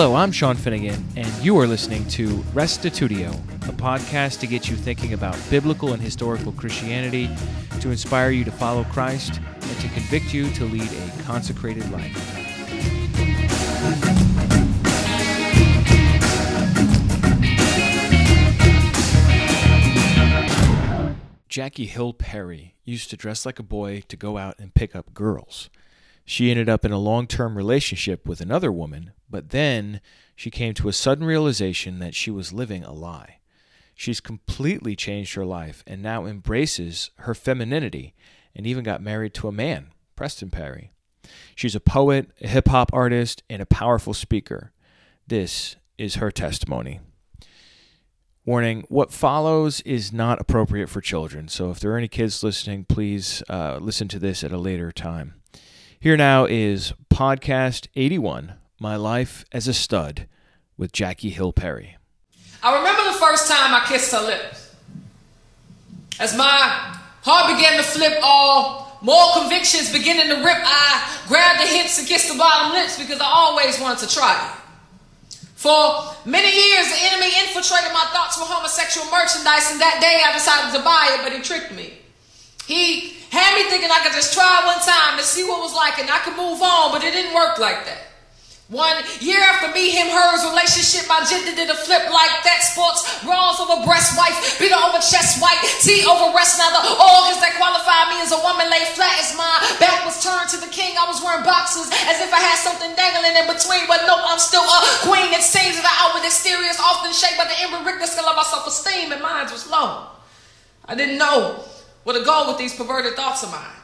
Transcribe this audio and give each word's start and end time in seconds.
Hello, 0.00 0.14
I'm 0.14 0.30
Sean 0.30 0.54
Finnegan, 0.54 1.04
and 1.16 1.26
you 1.44 1.58
are 1.58 1.66
listening 1.66 2.06
to 2.10 2.28
Restitutio, 2.54 3.34
a 3.68 3.72
podcast 3.72 4.38
to 4.38 4.46
get 4.46 4.68
you 4.70 4.76
thinking 4.76 5.12
about 5.12 5.36
biblical 5.50 5.92
and 5.92 6.00
historical 6.00 6.52
Christianity, 6.52 7.28
to 7.80 7.90
inspire 7.90 8.30
you 8.30 8.44
to 8.44 8.52
follow 8.52 8.84
Christ, 8.84 9.40
and 9.54 9.80
to 9.80 9.88
convict 9.88 10.32
you 10.32 10.48
to 10.52 10.66
lead 10.66 10.88
a 10.88 11.22
consecrated 11.24 11.90
life. 11.90 12.14
Jackie 21.48 21.86
Hill 21.86 22.12
Perry 22.12 22.76
used 22.84 23.10
to 23.10 23.16
dress 23.16 23.44
like 23.44 23.58
a 23.58 23.64
boy 23.64 24.04
to 24.06 24.16
go 24.16 24.38
out 24.38 24.60
and 24.60 24.72
pick 24.72 24.94
up 24.94 25.12
girls. 25.12 25.70
She 26.24 26.52
ended 26.52 26.68
up 26.68 26.84
in 26.84 26.92
a 26.92 26.98
long 26.98 27.26
term 27.26 27.56
relationship 27.56 28.28
with 28.28 28.40
another 28.40 28.70
woman, 28.70 29.10
but 29.30 29.50
then 29.50 30.00
she 30.34 30.50
came 30.50 30.74
to 30.74 30.88
a 30.88 30.92
sudden 30.92 31.24
realization 31.24 31.98
that 31.98 32.14
she 32.14 32.30
was 32.30 32.52
living 32.52 32.84
a 32.84 32.92
lie. 32.92 33.38
She's 33.94 34.20
completely 34.20 34.94
changed 34.94 35.34
her 35.34 35.44
life 35.44 35.82
and 35.86 36.00
now 36.00 36.24
embraces 36.24 37.10
her 37.18 37.34
femininity 37.34 38.14
and 38.54 38.66
even 38.66 38.84
got 38.84 39.02
married 39.02 39.34
to 39.34 39.48
a 39.48 39.52
man, 39.52 39.88
Preston 40.14 40.50
Perry. 40.50 40.92
She's 41.54 41.74
a 41.74 41.80
poet, 41.80 42.30
a 42.40 42.48
hip 42.48 42.68
hop 42.68 42.90
artist, 42.92 43.42
and 43.50 43.60
a 43.60 43.66
powerful 43.66 44.14
speaker. 44.14 44.72
This 45.26 45.76
is 45.98 46.16
her 46.16 46.30
testimony. 46.30 47.00
Warning 48.44 48.84
what 48.88 49.12
follows 49.12 49.80
is 49.82 50.12
not 50.12 50.40
appropriate 50.40 50.88
for 50.88 51.00
children, 51.00 51.48
so 51.48 51.70
if 51.70 51.80
there 51.80 51.92
are 51.92 51.98
any 51.98 52.08
kids 52.08 52.42
listening, 52.42 52.84
please 52.84 53.42
uh, 53.50 53.78
listen 53.80 54.08
to 54.08 54.18
this 54.18 54.42
at 54.42 54.52
a 54.52 54.58
later 54.58 54.90
time. 54.90 55.34
Here 56.00 56.16
now 56.16 56.46
is 56.46 56.94
podcast 57.12 57.88
81 57.94 58.54
My 58.80 58.94
Life 58.94 59.44
as 59.50 59.66
a 59.66 59.74
Stud 59.74 60.28
with 60.76 60.92
Jackie 60.92 61.30
Hill 61.30 61.52
Perry. 61.52 61.96
I 62.62 62.78
remember 62.78 63.02
the 63.10 63.18
first 63.18 63.50
time 63.50 63.74
I 63.74 63.84
kissed 63.88 64.12
her 64.12 64.22
lips. 64.22 64.72
As 66.20 66.36
my 66.36 66.46
heart 67.26 67.56
began 67.56 67.76
to 67.76 67.82
flip, 67.82 68.14
all 68.22 68.98
more 69.02 69.34
convictions 69.34 69.90
beginning 69.90 70.28
to 70.30 70.38
rip, 70.46 70.62
I 70.62 71.18
grabbed 71.26 71.58
the 71.58 71.66
hips 71.66 71.98
and 71.98 72.06
kissed 72.06 72.30
the 72.30 72.38
bottom 72.38 72.70
lips 72.70 72.98
because 72.98 73.18
I 73.18 73.26
always 73.26 73.80
wanted 73.80 74.06
to 74.06 74.14
try 74.14 74.30
it. 74.38 75.38
For 75.58 76.14
many 76.22 76.46
years, 76.46 76.86
the 76.86 77.02
enemy 77.10 77.34
infiltrated 77.34 77.90
my 77.90 78.06
thoughts 78.14 78.38
with 78.38 78.46
homosexual 78.46 79.10
merchandise, 79.10 79.74
and 79.74 79.82
that 79.82 79.98
day 79.98 80.22
I 80.22 80.30
decided 80.30 80.70
to 80.78 80.84
buy 80.86 81.18
it, 81.18 81.26
but 81.26 81.34
he 81.34 81.42
tricked 81.42 81.74
me. 81.74 81.98
He 82.66 83.18
had 83.34 83.58
me 83.58 83.66
thinking 83.66 83.90
I 83.90 84.06
could 84.06 84.14
just 84.14 84.34
try 84.34 84.62
one 84.62 84.78
time 84.86 85.18
to 85.18 85.24
see 85.24 85.42
what 85.42 85.58
was 85.58 85.74
like 85.74 85.98
and 85.98 86.08
I 86.08 86.18
could 86.22 86.36
move 86.38 86.62
on, 86.62 86.94
but 86.94 87.02
it 87.02 87.10
didn't 87.10 87.34
work 87.34 87.58
like 87.58 87.84
that. 87.86 88.07
One 88.68 89.00
year 89.24 89.40
after 89.40 89.72
me, 89.72 89.88
him, 89.96 90.12
hers 90.12 90.44
relationship, 90.44 91.08
my 91.08 91.24
gender 91.24 91.56
did 91.56 91.72
a 91.72 91.78
flip 91.88 92.04
like 92.12 92.36
that. 92.44 92.60
Sports 92.60 93.00
bras 93.24 93.56
over 93.64 93.80
breast 93.80 94.12
white, 94.12 94.36
bitter 94.60 94.76
over 94.76 95.00
chest 95.00 95.40
white, 95.40 95.56
T 95.80 96.04
over 96.04 96.36
rest. 96.36 96.60
Now 96.60 96.76
the 96.76 96.84
organs 96.92 97.40
that 97.40 97.56
qualify 97.56 98.12
me 98.12 98.20
as 98.20 98.28
a 98.28 98.40
woman 98.44 98.68
lay 98.68 98.84
flat 98.92 99.16
as 99.24 99.32
my 99.40 99.48
back 99.80 100.04
was 100.04 100.20
turned 100.20 100.52
to 100.52 100.60
the 100.60 100.68
king. 100.68 101.00
I 101.00 101.08
was 101.08 101.24
wearing 101.24 101.48
boxes 101.48 101.88
as 102.12 102.20
if 102.20 102.28
I 102.28 102.44
had 102.44 102.60
something 102.60 102.92
dangling 102.92 103.40
in 103.40 103.48
between, 103.48 103.88
but 103.88 104.04
nope, 104.04 104.20
I'm 104.28 104.36
still 104.36 104.68
a 104.68 104.80
queen. 105.00 105.32
It 105.32 105.40
seems 105.40 105.80
that 105.80 105.88
the 105.88 105.96
outward 106.04 106.28
exterior 106.28 106.68
is 106.68 106.76
often 106.76 107.16
shaped 107.16 107.40
by 107.40 107.48
the 107.48 107.56
inward 107.64 107.88
Richter 107.88 108.04
scale 108.04 108.28
of 108.28 108.36
my 108.36 108.44
self-esteem, 108.44 109.16
and 109.16 109.24
mine 109.24 109.48
was 109.48 109.64
low. 109.64 110.12
I 110.84 110.92
didn't 110.92 111.16
know 111.16 111.64
where 112.04 112.20
to 112.20 112.24
go 112.24 112.52
with 112.52 112.60
these 112.60 112.76
perverted 112.76 113.16
thoughts 113.16 113.40
of 113.40 113.48
mine. 113.48 113.77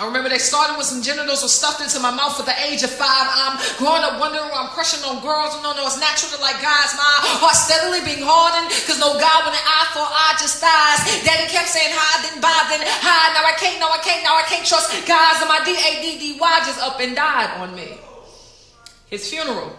I 0.00 0.08
remember 0.08 0.32
they 0.32 0.40
started 0.40 0.80
with 0.80 0.88
some 0.88 1.04
genitals 1.04 1.44
were 1.44 1.52
stuffed 1.52 1.84
into 1.84 2.00
my 2.00 2.08
mouth 2.08 2.40
at 2.40 2.48
the 2.48 2.56
age 2.64 2.80
of 2.80 2.88
five. 2.88 3.28
I'm 3.28 3.60
growing 3.76 4.00
up 4.00 4.16
wondering 4.16 4.48
why 4.48 4.64
I'm 4.64 4.72
crushing 4.72 5.04
on 5.04 5.20
girls. 5.20 5.52
No, 5.60 5.76
no, 5.76 5.84
it's 5.84 6.00
natural 6.00 6.32
to 6.32 6.40
like 6.40 6.56
guys. 6.64 6.96
My 6.96 7.12
heart 7.36 7.52
steadily 7.52 8.00
being 8.00 8.24
hardened 8.24 8.72
because 8.72 8.96
no 8.96 9.12
God 9.20 9.38
when 9.44 9.52
an 9.52 9.60
eye 9.60 9.88
for 9.92 10.00
eye 10.00 10.32
just 10.40 10.64
dies. 10.64 11.04
Daddy 11.28 11.44
kept 11.44 11.68
saying 11.68 11.92
hi, 11.92 12.24
then 12.24 12.40
bye, 12.40 12.64
then 12.72 12.80
hi. 12.88 13.36
Now 13.36 13.44
I 13.44 13.52
can't, 13.60 13.76
no, 13.84 13.92
I 13.92 14.00
can't, 14.00 14.24
now 14.24 14.32
I 14.32 14.48
can't 14.48 14.64
trust 14.64 14.96
guys. 15.04 15.44
And 15.44 15.52
my 15.52 15.60
D-A-D-D-Y 15.60 16.54
just 16.64 16.80
up 16.80 16.96
and 16.96 17.12
died 17.12 17.52
on 17.60 17.76
me. 17.76 18.00
His 19.12 19.28
funeral 19.28 19.76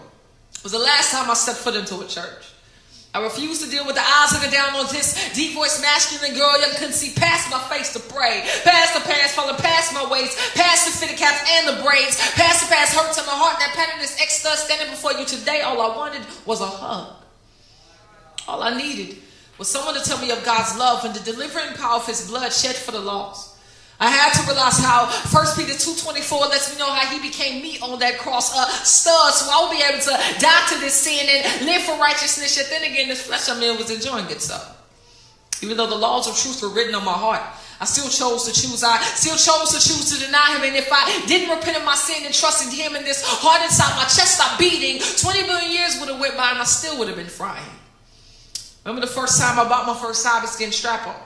was 0.62 0.70
the 0.70 0.78
last 0.78 1.10
time 1.10 1.26
I 1.26 1.34
stepped 1.34 1.58
foot 1.58 1.74
into 1.74 1.98
a 1.98 2.06
church. 2.06 2.53
I 3.14 3.22
refuse 3.22 3.62
to 3.62 3.70
deal 3.70 3.86
with 3.86 3.94
the 3.94 4.02
eyes 4.02 4.32
looking 4.32 4.50
down 4.50 4.74
on 4.74 4.90
this 4.90 5.14
deep 5.34 5.54
voiced 5.54 5.80
masculine 5.80 6.34
girl. 6.34 6.58
You 6.58 6.66
couldn't 6.74 6.98
see 6.98 7.14
past 7.14 7.48
my 7.48 7.62
face 7.70 7.92
to 7.92 8.00
pray. 8.00 8.42
Past 8.64 8.92
the 8.92 9.06
past, 9.06 9.36
falling 9.36 9.54
past 9.54 9.94
my 9.94 10.04
waist. 10.10 10.36
Past 10.56 10.84
the 10.84 10.98
fitted 10.98 11.16
caps 11.16 11.48
and 11.48 11.68
the 11.68 11.80
braids. 11.84 12.18
Past 12.34 12.66
the 12.66 12.74
past 12.74 12.92
hurts 12.92 13.16
in 13.16 13.24
my 13.24 13.32
heart. 13.32 13.60
That 13.60 13.72
pattern 13.76 14.02
is 14.02 14.16
ex 14.20 14.42
standing 14.42 14.90
before 14.90 15.12
you 15.12 15.24
today. 15.24 15.60
All 15.60 15.80
I 15.80 15.96
wanted 15.96 16.22
was 16.44 16.60
a 16.60 16.66
hug. 16.66 17.14
All 18.48 18.60
I 18.64 18.76
needed 18.76 19.18
was 19.58 19.68
someone 19.68 19.94
to 19.94 20.02
tell 20.02 20.18
me 20.18 20.32
of 20.32 20.44
God's 20.44 20.76
love 20.76 21.04
and 21.04 21.14
the 21.14 21.22
delivering 21.22 21.72
power 21.74 21.96
of 21.96 22.06
his 22.06 22.28
blood 22.28 22.52
shed 22.52 22.74
for 22.74 22.90
the 22.90 22.98
lost. 22.98 23.53
I 24.00 24.10
had 24.10 24.34
to 24.34 24.42
realize 24.46 24.78
how 24.78 25.06
1 25.06 25.56
Peter 25.56 25.78
2.24 25.78 26.50
lets 26.50 26.72
me 26.72 26.78
know 26.78 26.90
how 26.90 27.06
he 27.14 27.22
became 27.22 27.62
me 27.62 27.78
on 27.78 27.98
that 28.00 28.18
cross, 28.18 28.50
a 28.50 28.66
stud, 28.84 29.32
so 29.32 29.46
I 29.50 29.62
will 29.62 29.70
be 29.70 29.82
able 29.82 30.02
to 30.02 30.40
die 30.40 30.66
to 30.74 30.80
this 30.80 30.94
sin 30.94 31.26
and 31.30 31.66
live 31.66 31.82
for 31.82 31.96
righteousness. 31.98 32.56
Yet 32.56 32.66
then 32.70 32.90
again, 32.90 33.08
this 33.08 33.22
flesh 33.22 33.48
I'm 33.48 33.62
in 33.62 33.76
was 33.76 33.90
enjoying 33.90 34.26
itself. 34.30 34.74
Even 35.62 35.76
though 35.76 35.86
the 35.86 35.96
laws 35.96 36.28
of 36.28 36.36
truth 36.36 36.60
were 36.60 36.74
written 36.74 36.94
on 36.94 37.04
my 37.04 37.12
heart, 37.12 37.40
I 37.80 37.86
still 37.86 38.08
chose 38.08 38.44
to 38.44 38.52
choose. 38.52 38.82
I 38.82 38.98
still 39.02 39.36
chose 39.36 39.70
to 39.72 39.80
choose 39.80 40.10
to 40.12 40.26
deny 40.26 40.56
him. 40.56 40.64
And 40.64 40.76
if 40.76 40.88
I 40.90 41.24
didn't 41.26 41.54
repent 41.54 41.76
of 41.76 41.84
my 41.84 41.94
sin 41.94 42.24
and 42.24 42.34
trust 42.34 42.66
in 42.66 42.70
him 42.70 42.94
and 42.94 43.04
this 43.04 43.22
heart 43.24 43.62
inside 43.62 43.94
my 43.96 44.04
chest 44.04 44.34
stopped 44.34 44.58
beating, 44.58 45.00
20 45.00 45.42
billion 45.44 45.70
years 45.70 45.98
would 46.00 46.08
have 46.08 46.20
went 46.20 46.36
by 46.36 46.50
and 46.50 46.58
I 46.58 46.64
still 46.64 46.98
would 46.98 47.08
have 47.08 47.16
been 47.16 47.26
frying. 47.26 47.64
Remember 48.84 49.06
the 49.06 49.12
first 49.12 49.40
time 49.40 49.58
I 49.58 49.68
bought 49.68 49.86
my 49.86 49.94
first 49.94 50.24
Cyber 50.24 50.46
skin 50.46 50.72
strap 50.72 51.06
on? 51.06 51.16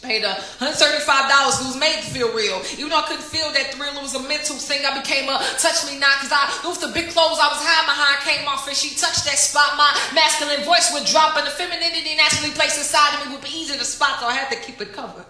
Paid 0.00 0.24
a 0.24 0.32
$135 0.64 0.64
it 0.64 1.66
was 1.66 1.76
made 1.76 2.00
to 2.00 2.08
feel 2.08 2.32
real. 2.32 2.62
Even 2.80 2.88
though 2.88 3.04
I 3.04 3.06
couldn't 3.06 3.26
feel 3.26 3.52
that 3.52 3.74
thrill, 3.76 3.92
it 3.92 4.00
was 4.00 4.14
a 4.14 4.24
mental 4.24 4.56
thing. 4.56 4.80
I 4.86 4.96
became 4.96 5.28
a 5.28 5.36
touch 5.60 5.84
me 5.84 6.00
not 6.00 6.16
because 6.16 6.32
I 6.32 6.48
with 6.64 6.80
the 6.80 6.88
big 6.88 7.12
clothes 7.12 7.36
I 7.36 7.52
was 7.52 7.60
hiding 7.60 7.84
behind 7.84 8.16
came 8.24 8.48
off 8.48 8.64
and 8.66 8.76
she 8.76 8.96
touched 8.96 9.28
that 9.28 9.36
spot. 9.36 9.76
My 9.76 9.92
masculine 10.16 10.64
voice 10.64 10.88
would 10.96 11.04
drop 11.04 11.36
and 11.36 11.46
the 11.46 11.52
femininity 11.52 12.16
naturally 12.16 12.50
placed 12.56 12.78
inside 12.80 13.20
of 13.20 13.28
me 13.28 13.36
would 13.36 13.44
be 13.44 13.52
easy 13.52 13.76
to 13.76 13.84
spot, 13.84 14.20
so 14.20 14.26
I 14.26 14.32
had 14.32 14.48
to 14.48 14.58
keep 14.64 14.80
it 14.80 14.96
covered. 14.96 15.28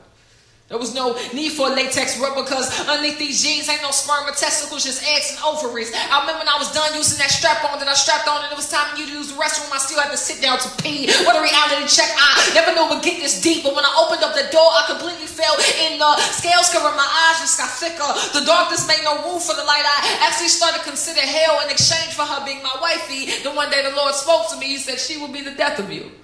There 0.70 0.78
was 0.78 0.94
no 0.94 1.18
need 1.34 1.58
for 1.58 1.66
latex 1.66 2.14
rubber 2.22 2.46
because 2.46 2.70
underneath 2.86 3.18
these 3.18 3.42
jeans 3.42 3.66
ain't 3.66 3.82
no 3.82 3.90
sperm 3.90 4.22
or 4.22 4.30
testicles, 4.30 4.86
just 4.86 5.02
eggs 5.02 5.34
and 5.34 5.42
ovaries. 5.42 5.90
I 5.90 6.22
remember 6.22 6.46
when 6.46 6.48
I 6.48 6.62
was 6.62 6.70
done 6.70 6.94
using 6.94 7.18
that 7.18 7.34
strap 7.34 7.66
on 7.66 7.82
that 7.82 7.90
I 7.90 7.98
strapped 7.98 8.30
on 8.30 8.46
and 8.46 8.54
it 8.54 8.54
was 8.54 8.70
time 8.70 8.86
for 8.94 9.02
you 9.02 9.10
to 9.10 9.18
use 9.18 9.34
the 9.34 9.36
restroom, 9.36 9.66
I 9.74 9.82
still 9.82 9.98
had 9.98 10.14
to 10.14 10.16
sit 10.16 10.38
down 10.38 10.62
to 10.62 10.70
pee. 10.78 11.10
What 11.26 11.34
a 11.34 11.42
reality 11.42 11.90
check. 11.90 12.06
I 12.14 12.54
never 12.54 12.70
knew 12.70 12.86
it 12.86 12.90
would 12.94 13.02
get 13.02 13.18
this 13.18 13.42
deep, 13.42 13.66
but 13.66 13.74
when 13.74 13.82
I 13.82 13.90
opened 13.98 14.22
up 14.22 14.30
the 14.30 14.46
door, 14.54 14.70
I 14.70 14.86
completely 14.94 15.26
fell 15.26 15.58
in 15.90 15.98
the 15.98 16.10
scales 16.38 16.70
cover. 16.70 16.94
My 16.94 17.02
eyes 17.02 17.42
just 17.42 17.58
got 17.58 17.74
thicker. 17.74 18.06
The 18.38 18.46
darkness 18.46 18.86
made 18.86 19.02
no 19.02 19.26
room 19.26 19.42
for 19.42 19.58
the 19.58 19.66
light. 19.66 19.82
I 19.82 20.22
actually 20.22 20.54
started 20.54 20.78
to 20.78 20.84
consider 20.86 21.18
hell 21.18 21.66
in 21.66 21.74
exchange 21.74 22.14
for 22.14 22.22
her 22.22 22.46
being 22.46 22.62
my 22.62 22.78
wifey. 22.78 23.42
Then 23.42 23.58
one 23.58 23.74
day 23.74 23.82
the 23.82 23.98
Lord 23.98 24.14
spoke 24.14 24.46
to 24.54 24.56
me. 24.62 24.78
He 24.78 24.78
said, 24.78 25.02
She 25.02 25.18
will 25.18 25.34
be 25.34 25.42
the 25.42 25.58
death 25.58 25.82
of 25.82 25.90
you. 25.90 26.14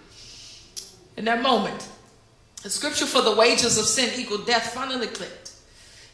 In 1.19 1.27
that 1.27 1.43
moment, 1.43 1.83
the 2.67 2.71
scripture 2.71 3.07
for 3.07 3.23
the 3.23 3.33
wages 3.37 3.79
of 3.79 3.85
sin 3.85 4.11
equal 4.19 4.39
death 4.39 4.75
finally 4.75 5.07
clicked. 5.07 5.53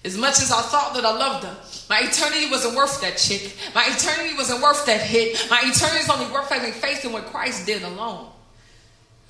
As 0.05 0.19
much 0.19 0.43
as 0.43 0.53
I 0.53 0.61
thought 0.61 0.93
that 0.93 1.03
I 1.03 1.17
loved 1.17 1.47
her, 1.47 1.57
my 1.89 2.01
eternity 2.01 2.51
wasn't 2.51 2.77
worth 2.77 3.01
that 3.01 3.17
chick. 3.17 3.57
My 3.75 3.87
eternity 3.87 4.37
wasn't 4.37 4.61
worth 4.61 4.85
that 4.85 5.01
hit. 5.01 5.47
My 5.49 5.63
eternity 5.65 6.01
is 6.01 6.11
only 6.11 6.31
worth 6.31 6.51
having 6.51 6.75
faith 6.75 7.07
in 7.07 7.13
what 7.13 7.25
Christ 7.25 7.65
did 7.65 7.83
alone. 7.83 8.27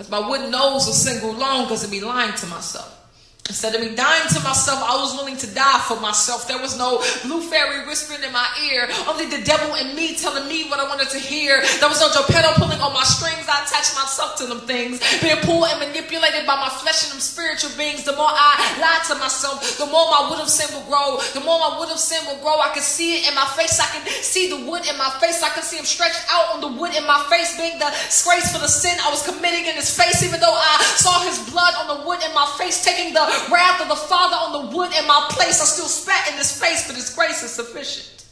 As 0.00 0.10
my 0.10 0.19
wooden 0.19 0.50
nose 0.50 0.88
was 0.88 1.01
single 1.01 1.33
long 1.33 1.66
because 1.66 1.84
of 1.84 1.92
me 1.92 2.01
lying 2.01 2.34
to 2.34 2.47
myself. 2.47 3.02
Instead 3.50 3.74
of 3.74 3.83
me 3.83 3.91
dying 3.94 4.22
to 4.30 4.39
myself, 4.47 4.78
I 4.78 4.94
was 5.03 5.18
willing 5.18 5.36
to 5.36 5.50
die 5.50 5.83
for 5.91 5.98
myself. 5.98 6.47
There 6.47 6.62
was 6.62 6.78
no 6.78 7.03
blue 7.27 7.42
fairy 7.42 7.84
whispering 7.91 8.22
in 8.22 8.33
my 8.33 8.47
ear, 8.71 8.86
only 9.10 9.27
the 9.27 9.42
devil 9.42 9.74
and 9.74 9.98
me 9.98 10.15
telling 10.15 10.47
me 10.47 10.71
what 10.71 10.78
I 10.78 10.86
wanted 10.86 11.10
to 11.10 11.18
hear. 11.18 11.59
There 11.83 11.91
was 11.91 11.98
no 11.98 12.06
Geppetto 12.15 12.54
pulling 12.54 12.78
on 12.78 12.94
my 12.94 13.03
strings. 13.03 13.42
I 13.50 13.66
attached 13.66 13.98
myself 13.98 14.39
to 14.39 14.47
them 14.47 14.62
things, 14.62 15.03
being 15.18 15.42
pulled 15.42 15.66
and 15.74 15.83
manipulated 15.83 16.47
by 16.47 16.54
my 16.54 16.71
flesh 16.71 17.03
and 17.03 17.18
them 17.18 17.21
spiritual 17.21 17.74
beings. 17.74 18.06
The 18.06 18.15
more 18.15 18.30
I 18.30 18.78
lied 18.78 19.03
to 19.10 19.18
myself, 19.18 19.59
the 19.74 19.91
more 19.91 20.06
my 20.06 20.30
wood 20.30 20.39
of 20.39 20.48
sin 20.48 20.71
will 20.71 20.86
grow. 20.86 21.18
The 21.34 21.42
more 21.42 21.59
my 21.59 21.83
wood 21.83 21.91
of 21.91 21.98
sin 21.98 22.22
will 22.30 22.39
grow, 22.47 22.62
I 22.62 22.71
can 22.71 22.86
see 22.86 23.18
it 23.18 23.28
in 23.28 23.34
my 23.34 23.47
face. 23.59 23.83
I 23.83 23.91
can 23.91 24.06
see 24.06 24.54
the 24.54 24.71
wood 24.71 24.86
in 24.86 24.94
my 24.94 25.10
face. 25.18 25.42
I 25.42 25.50
can 25.50 25.66
see 25.66 25.83
him 25.83 25.84
stretched 25.84 26.22
out 26.30 26.54
on 26.54 26.62
the 26.62 26.71
wood 26.78 26.94
in 26.94 27.03
my 27.10 27.18
face, 27.27 27.59
being 27.59 27.83
the 27.83 27.91
disgrace 28.06 28.54
for 28.54 28.62
the 28.62 28.71
sin 28.71 28.94
I 29.03 29.10
was 29.10 29.27
committing 29.27 29.66
in 29.66 29.74
his 29.74 29.91
face. 29.91 30.22
Even 30.22 30.39
though 30.39 30.54
I 30.54 30.78
saw 30.94 31.27
his 31.27 31.42
blood 31.50 31.74
on 31.83 31.91
the 31.91 32.06
wood 32.06 32.22
in 32.22 32.30
my 32.39 32.47
face, 32.54 32.86
taking 32.86 33.10
the 33.12 33.31
wrath 33.50 33.80
of 33.82 33.88
the 33.88 33.96
Father 33.96 34.36
on 34.36 34.52
the 34.52 34.76
wood 34.76 34.92
in 34.92 35.06
my 35.06 35.26
place. 35.30 35.60
I 35.60 35.64
still 35.64 35.86
spat 35.86 36.30
in 36.30 36.38
his 36.38 36.58
face, 36.58 36.86
but 36.86 36.96
his 36.96 37.14
grace 37.14 37.42
is 37.42 37.50
sufficient. 37.50 38.26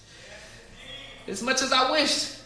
As 1.28 1.42
much 1.42 1.62
as 1.62 1.72
I 1.72 1.90
wished 1.92 2.40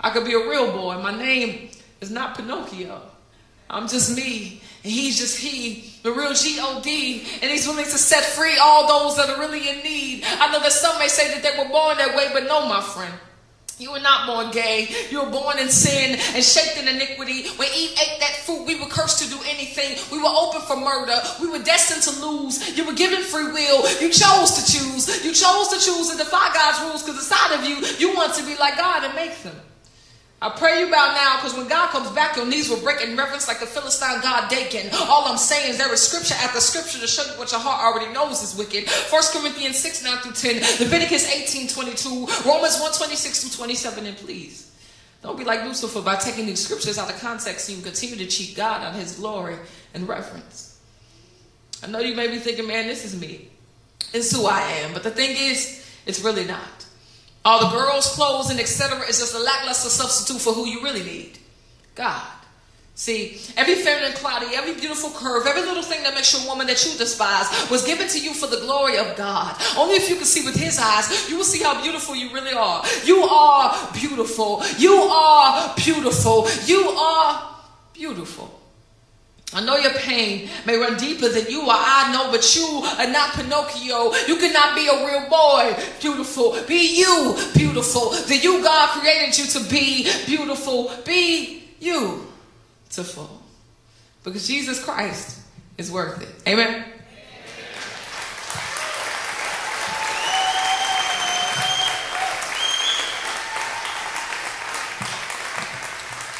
I 0.00 0.10
could 0.10 0.24
be 0.24 0.32
a 0.32 0.48
real 0.48 0.72
boy, 0.72 0.98
my 1.02 1.16
name 1.16 1.70
is 2.00 2.10
not 2.10 2.36
Pinocchio. 2.36 3.02
I'm 3.68 3.86
just 3.86 4.16
me, 4.16 4.62
and 4.82 4.92
he's 4.92 5.18
just 5.18 5.38
he, 5.38 5.94
the 6.02 6.10
real 6.10 6.32
G-O-D, 6.32 7.26
and 7.42 7.50
he's 7.50 7.66
willing 7.66 7.84
to 7.84 7.90
set 7.90 8.24
free 8.24 8.56
all 8.60 8.88
those 8.88 9.16
that 9.16 9.28
are 9.28 9.38
really 9.38 9.68
in 9.68 9.84
need. 9.84 10.24
I 10.24 10.50
know 10.50 10.60
that 10.60 10.72
some 10.72 10.98
may 10.98 11.08
say 11.08 11.32
that 11.32 11.42
they 11.42 11.56
were 11.56 11.68
born 11.68 11.98
that 11.98 12.16
way, 12.16 12.30
but 12.32 12.44
no, 12.44 12.66
my 12.66 12.80
friend. 12.80 13.14
You 13.80 13.92
were 13.92 14.00
not 14.00 14.26
born 14.26 14.50
gay. 14.50 14.90
You 15.10 15.24
were 15.24 15.30
born 15.30 15.58
in 15.58 15.70
sin 15.70 16.20
and 16.34 16.44
shaped 16.44 16.76
in 16.76 16.86
iniquity. 16.86 17.48
When 17.56 17.66
Eve 17.74 17.92
ate 17.92 18.20
that 18.20 18.36
fruit, 18.44 18.66
we 18.66 18.78
were 18.78 18.86
cursed 18.86 19.24
to 19.24 19.30
do 19.30 19.40
anything. 19.48 19.96
We 20.12 20.22
were 20.22 20.28
open 20.28 20.60
for 20.60 20.76
murder. 20.76 21.16
We 21.40 21.48
were 21.48 21.64
destined 21.64 22.02
to 22.04 22.20
lose. 22.20 22.76
You 22.76 22.84
were 22.84 22.92
given 22.92 23.22
free 23.22 23.50
will. 23.50 23.88
You 23.98 24.10
chose 24.10 24.52
to 24.60 24.70
choose. 24.70 25.24
You 25.24 25.32
chose 25.32 25.68
to 25.68 25.80
choose 25.80 26.10
and 26.10 26.18
defy 26.18 26.52
God's 26.52 26.80
rules 26.82 27.02
because 27.02 27.16
inside 27.16 27.58
of 27.58 27.64
you, 27.64 27.76
you 27.96 28.14
want 28.14 28.34
to 28.34 28.44
be 28.44 28.54
like 28.56 28.76
God 28.76 29.02
and 29.02 29.14
make 29.14 29.42
them. 29.42 29.56
I 30.42 30.48
pray 30.48 30.80
you 30.80 30.88
about 30.88 31.14
now 31.14 31.36
because 31.36 31.54
when 31.54 31.68
God 31.68 31.90
comes 31.90 32.10
back, 32.12 32.34
your 32.34 32.46
knees 32.46 32.70
will 32.70 32.80
break 32.80 33.02
in 33.02 33.14
reverence 33.14 33.46
like 33.46 33.60
the 33.60 33.66
Philistine 33.66 34.22
god 34.22 34.48
Dagon. 34.48 34.88
All 34.94 35.28
I'm 35.28 35.36
saying 35.36 35.70
is 35.70 35.76
there 35.76 35.92
is 35.92 36.00
scripture 36.00 36.34
after 36.42 36.60
scripture 36.60 36.98
to 36.98 37.06
show 37.06 37.30
you 37.30 37.38
what 37.38 37.52
your 37.52 37.60
heart 37.60 37.84
already 37.84 38.10
knows 38.14 38.42
is 38.42 38.56
wicked. 38.56 38.88
1 38.88 39.22
Corinthians 39.34 39.76
6, 39.78 40.02
9 40.02 40.16
through 40.18 40.32
10, 40.32 40.54
Leviticus 40.80 41.30
18, 41.30 41.68
22, 41.68 42.08
Romans 42.48 42.80
1, 42.80 42.92
26 42.92 43.40
through 43.44 43.64
27, 43.66 44.06
and 44.06 44.16
please. 44.16 44.74
Don't 45.22 45.36
be 45.36 45.44
like 45.44 45.62
Lucifer 45.64 46.00
by 46.00 46.16
taking 46.16 46.46
these 46.46 46.64
scriptures 46.64 46.96
out 46.96 47.10
of 47.10 47.20
context 47.20 47.66
so 47.66 47.74
you 47.74 47.82
continue 47.82 48.16
to 48.16 48.26
cheat 48.26 48.56
God 48.56 48.82
on 48.82 48.94
his 48.94 49.18
glory 49.18 49.56
and 49.92 50.08
reverence. 50.08 50.80
I 51.82 51.88
know 51.88 51.98
you 51.98 52.14
may 52.14 52.28
be 52.28 52.38
thinking, 52.38 52.66
man, 52.66 52.86
this 52.86 53.04
is 53.04 53.20
me. 53.20 53.50
It's 54.14 54.34
who 54.34 54.46
I 54.46 54.62
am. 54.62 54.94
But 54.94 55.02
the 55.02 55.10
thing 55.10 55.36
is, 55.36 55.86
it's 56.06 56.24
really 56.24 56.46
not. 56.46 56.86
All 57.44 57.70
the 57.70 57.76
girls' 57.76 58.14
clothes 58.14 58.50
and 58.50 58.60
etc. 58.60 59.06
is 59.08 59.18
just 59.18 59.34
a 59.34 59.38
lackluster 59.38 59.88
substitute 59.88 60.40
for 60.40 60.52
who 60.52 60.66
you 60.66 60.82
really 60.82 61.02
need 61.02 61.38
God. 61.94 62.22
See, 62.94 63.40
every 63.56 63.76
feminine 63.76 64.12
quality, 64.18 64.54
every 64.54 64.74
beautiful 64.74 65.08
curve, 65.08 65.46
every 65.46 65.62
little 65.62 65.82
thing 65.82 66.02
that 66.02 66.14
makes 66.14 66.34
you 66.34 66.44
a 66.44 66.46
woman 66.46 66.66
that 66.66 66.84
you 66.84 66.98
despise 66.98 67.70
was 67.70 67.82
given 67.86 68.06
to 68.08 68.20
you 68.20 68.34
for 68.34 68.46
the 68.46 68.58
glory 68.58 68.98
of 68.98 69.16
God. 69.16 69.56
Only 69.78 69.94
if 69.94 70.10
you 70.10 70.16
can 70.16 70.26
see 70.26 70.44
with 70.44 70.54
His 70.54 70.78
eyes, 70.78 71.30
you 71.30 71.38
will 71.38 71.44
see 71.44 71.62
how 71.62 71.80
beautiful 71.82 72.14
you 72.14 72.30
really 72.30 72.52
are. 72.52 72.84
You 73.04 73.22
are 73.22 73.90
beautiful. 73.94 74.62
You 74.76 74.96
are 74.96 75.74
beautiful. 75.76 76.46
You 76.66 76.90
are 76.90 77.56
beautiful. 77.94 78.59
I 79.52 79.64
know 79.64 79.76
your 79.76 79.92
pain 79.94 80.48
may 80.64 80.76
run 80.76 80.96
deeper 80.96 81.28
than 81.28 81.46
you 81.50 81.62
are. 81.62 81.76
I 81.76 82.12
know, 82.12 82.30
but 82.30 82.54
you 82.54 82.66
are 82.66 83.10
not 83.10 83.34
Pinocchio. 83.34 84.14
You 84.28 84.36
cannot 84.36 84.76
be 84.76 84.86
a 84.86 85.04
real 85.04 85.28
boy. 85.28 85.76
Beautiful. 86.00 86.56
Be 86.68 86.98
you. 86.98 87.36
Beautiful. 87.54 88.10
The 88.10 88.36
you 88.36 88.62
God 88.62 89.00
created 89.00 89.36
you 89.36 89.46
to 89.46 89.68
be 89.68 90.08
beautiful. 90.26 90.92
Be 91.04 91.64
you. 91.80 92.26
Full. 92.90 93.42
Because 94.22 94.46
Jesus 94.46 94.84
Christ 94.84 95.40
is 95.78 95.90
worth 95.90 96.22
it. 96.22 96.48
Amen. 96.48 96.84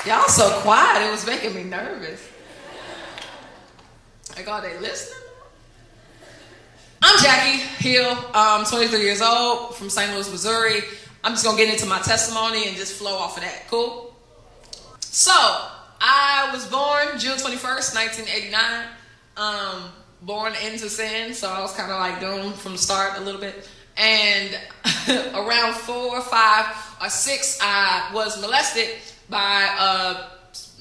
Y'all 0.07 0.29
so 0.29 0.61
quiet, 0.61 1.07
it 1.07 1.11
was 1.11 1.27
making 1.27 1.55
me 1.55 1.65
nervous. 1.65 2.30
Like, 4.41 4.49
are 4.49 4.63
they 4.63 4.79
listening? 4.79 5.21
I'm 7.03 7.23
Jackie 7.23 7.59
Hill. 7.59 8.17
I'm 8.33 8.65
23 8.65 9.03
years 9.03 9.21
old 9.21 9.77
from 9.77 9.91
St. 9.91 10.15
Louis, 10.15 10.31
Missouri. 10.31 10.81
I'm 11.23 11.33
just 11.33 11.45
gonna 11.45 11.59
get 11.59 11.71
into 11.71 11.85
my 11.85 11.99
testimony 11.99 12.67
and 12.67 12.75
just 12.75 12.95
flow 12.95 13.19
off 13.19 13.37
of 13.37 13.43
that. 13.43 13.69
Cool? 13.69 14.17
So, 15.01 15.31
I 15.31 16.49
was 16.55 16.67
born 16.69 17.19
June 17.19 17.37
21st, 17.37 17.95
1989. 17.95 18.87
Um, 19.37 19.91
born 20.23 20.55
into 20.65 20.89
sin, 20.89 21.35
so 21.35 21.51
I 21.51 21.61
was 21.61 21.75
kind 21.75 21.93
of 21.93 22.01
like 22.01 22.19
doomed 22.19 22.55
from 22.55 22.73
the 22.73 22.79
start 22.79 23.19
a 23.19 23.21
little 23.21 23.43
bit. 23.43 23.69
And 23.99 24.59
around 25.35 25.75
four, 25.75 26.19
five, 26.23 26.65
or 27.03 27.11
six, 27.11 27.59
I 27.61 28.11
was 28.15 28.41
molested 28.41 28.89
by 29.29 29.69
a 29.79 30.30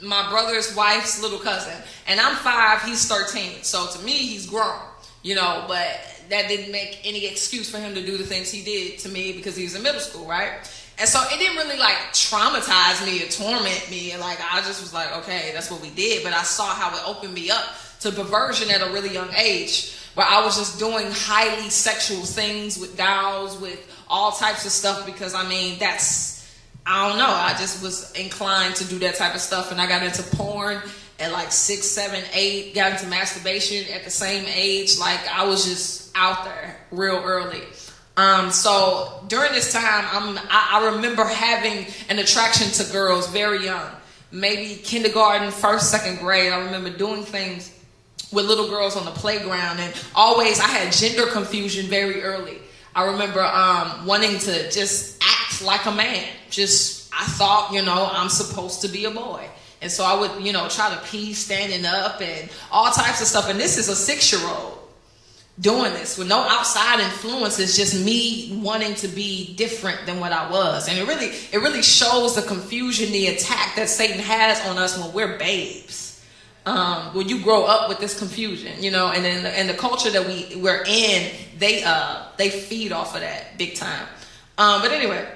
my 0.01 0.29
brother's 0.29 0.75
wife's 0.75 1.21
little 1.21 1.39
cousin. 1.39 1.73
And 2.07 2.19
I'm 2.19 2.35
five, 2.35 2.81
he's 2.83 3.07
13. 3.07 3.63
So 3.63 3.87
to 3.87 4.05
me, 4.05 4.11
he's 4.11 4.45
grown, 4.45 4.79
you 5.23 5.35
know, 5.35 5.65
but 5.67 5.99
that 6.29 6.47
didn't 6.47 6.71
make 6.71 6.99
any 7.03 7.25
excuse 7.25 7.69
for 7.69 7.77
him 7.77 7.93
to 7.95 8.05
do 8.05 8.17
the 8.17 8.23
things 8.23 8.51
he 8.51 8.63
did 8.63 8.99
to 8.99 9.09
me 9.09 9.33
because 9.33 9.55
he 9.55 9.63
was 9.63 9.75
in 9.75 9.83
middle 9.83 9.99
school, 9.99 10.25
right? 10.25 10.51
And 10.99 11.07
so 11.07 11.21
it 11.31 11.39
didn't 11.39 11.57
really 11.57 11.79
like 11.79 11.95
traumatize 12.11 13.05
me 13.05 13.23
or 13.23 13.29
torment 13.29 13.87
me. 13.89 14.11
And 14.11 14.19
like, 14.19 14.39
I 14.41 14.57
just 14.61 14.81
was 14.81 14.93
like, 14.93 15.15
okay, 15.19 15.51
that's 15.53 15.71
what 15.71 15.81
we 15.81 15.89
did. 15.91 16.23
But 16.23 16.33
I 16.33 16.43
saw 16.43 16.65
how 16.65 16.95
it 16.95 17.01
opened 17.07 17.33
me 17.33 17.49
up 17.49 17.63
to 18.01 18.11
perversion 18.11 18.69
at 18.69 18.81
a 18.81 18.91
really 18.91 19.13
young 19.13 19.29
age 19.35 19.95
where 20.15 20.27
I 20.27 20.43
was 20.43 20.57
just 20.57 20.79
doing 20.79 21.07
highly 21.09 21.69
sexual 21.69 22.25
things 22.25 22.77
with 22.77 22.97
dolls, 22.97 23.57
with 23.59 23.79
all 24.09 24.31
types 24.31 24.65
of 24.65 24.71
stuff 24.71 25.05
because 25.05 25.33
I 25.33 25.47
mean, 25.47 25.79
that's 25.79 26.38
I 26.85 27.07
don't 27.07 27.17
know. 27.17 27.27
I 27.27 27.51
just 27.51 27.83
was 27.83 28.11
inclined 28.13 28.75
to 28.77 28.85
do 28.85 28.99
that 28.99 29.15
type 29.15 29.35
of 29.35 29.41
stuff, 29.41 29.71
and 29.71 29.79
I 29.79 29.87
got 29.87 30.03
into 30.03 30.23
porn 30.35 30.81
at 31.19 31.31
like 31.31 31.51
six, 31.51 31.85
seven, 31.85 32.23
eight. 32.33 32.73
Got 32.73 32.93
into 32.93 33.07
masturbation 33.07 33.91
at 33.93 34.03
the 34.03 34.09
same 34.09 34.45
age. 34.47 34.97
Like 34.97 35.19
I 35.27 35.45
was 35.45 35.65
just 35.65 36.11
out 36.15 36.45
there 36.45 36.77
real 36.91 37.21
early. 37.23 37.61
Um, 38.17 38.51
so 38.51 39.23
during 39.27 39.53
this 39.53 39.71
time, 39.71 40.05
I'm, 40.11 40.37
I, 40.49 40.81
I 40.81 40.93
remember 40.93 41.23
having 41.23 41.85
an 42.09 42.19
attraction 42.19 42.69
to 42.71 42.91
girls 42.91 43.29
very 43.29 43.63
young, 43.63 43.89
maybe 44.31 44.75
kindergarten, 44.81 45.51
first, 45.51 45.89
second 45.89 46.19
grade. 46.19 46.51
I 46.51 46.65
remember 46.65 46.89
doing 46.89 47.23
things 47.23 47.73
with 48.33 48.45
little 48.45 48.67
girls 48.67 48.97
on 48.97 49.05
the 49.05 49.11
playground, 49.11 49.79
and 49.79 49.93
always 50.15 50.59
I 50.59 50.67
had 50.67 50.91
gender 50.91 51.27
confusion 51.27 51.85
very 51.85 52.21
early. 52.21 52.57
I 52.93 53.05
remember 53.11 53.41
um, 53.41 54.05
wanting 54.05 54.37
to 54.39 54.69
just 54.69 55.23
act 55.23 55.63
like 55.63 55.85
a 55.85 55.91
man. 55.91 56.27
Just, 56.49 57.11
I 57.13 57.25
thought, 57.25 57.73
you 57.73 57.81
know, 57.81 58.09
I'm 58.11 58.29
supposed 58.29 58.81
to 58.81 58.87
be 58.87 59.05
a 59.05 59.11
boy. 59.11 59.47
And 59.81 59.91
so 59.91 60.03
I 60.03 60.19
would, 60.19 60.43
you 60.45 60.51
know, 60.51 60.67
try 60.67 60.93
to 60.93 61.01
pee 61.07 61.33
standing 61.33 61.85
up 61.85 62.21
and 62.21 62.49
all 62.71 62.91
types 62.91 63.21
of 63.21 63.27
stuff. 63.27 63.49
And 63.49 63.59
this 63.59 63.77
is 63.77 63.87
a 63.87 63.95
six 63.95 64.31
year 64.31 64.41
old 64.45 64.77
doing 65.59 65.93
this 65.93 66.17
with 66.17 66.27
no 66.27 66.39
outside 66.39 66.99
influence. 66.99 67.59
It's 67.59 67.77
just 67.77 68.03
me 68.05 68.59
wanting 68.61 68.95
to 68.95 69.07
be 69.07 69.55
different 69.55 70.05
than 70.05 70.19
what 70.19 70.31
I 70.33 70.49
was. 70.49 70.89
And 70.89 70.97
it 70.97 71.07
really, 71.07 71.27
it 71.27 71.61
really 71.61 71.81
shows 71.81 72.35
the 72.35 72.41
confusion, 72.41 73.11
the 73.11 73.27
attack 73.27 73.75
that 73.75 73.89
Satan 73.89 74.19
has 74.19 74.65
on 74.67 74.77
us 74.77 74.97
when 74.97 75.13
we're 75.13 75.37
babes 75.37 76.09
um, 76.65 77.15
when 77.15 77.27
you 77.27 77.41
grow 77.41 77.63
up 77.65 77.89
with 77.89 77.99
this 77.99 78.17
confusion, 78.17 78.81
you 78.81 78.91
know, 78.91 79.07
and 79.07 79.23
then 79.23 79.45
and 79.45 79.69
the 79.69 79.73
culture 79.73 80.09
that 80.11 80.25
we 80.25 80.55
we're 80.57 80.83
in, 80.85 81.31
they 81.57 81.83
uh 81.83 82.23
they 82.37 82.49
feed 82.49 82.91
off 82.91 83.15
of 83.15 83.21
that 83.21 83.57
big 83.57 83.75
time. 83.75 84.07
Um, 84.57 84.81
but 84.81 84.91
anyway, 84.91 85.27